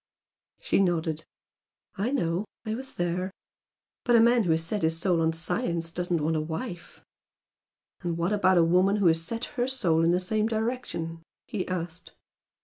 She 0.59 0.79
nodded. 0.79 1.25
"I 1.95 2.09
know! 2.09 2.43
I 2.65 2.73
was 2.73 2.95
there. 2.95 3.29
But 4.03 4.15
a 4.15 4.19
man 4.19 4.45
who 4.45 4.49
has 4.51 4.63
set 4.63 4.81
his 4.81 4.97
soul 4.97 5.21
on 5.21 5.31
science 5.31 5.91
doesn't 5.91 6.23
want 6.23 6.35
a 6.35 6.41
wife." 6.41 7.01
"And 8.01 8.17
what 8.17 8.33
about 8.33 8.57
a 8.57 8.63
woman 8.63 8.95
who 8.95 9.05
has 9.05 9.23
set 9.23 9.45
her 9.57 9.67
soul 9.67 10.03
in 10.03 10.09
the 10.09 10.19
same 10.19 10.47
direction?" 10.47 11.21
he 11.45 11.67
asked. 11.67 12.13